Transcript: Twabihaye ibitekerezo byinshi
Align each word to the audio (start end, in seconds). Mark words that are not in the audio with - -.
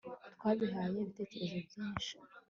Twabihaye 0.35 0.97
ibitekerezo 0.99 1.59
byinshi 1.69 2.13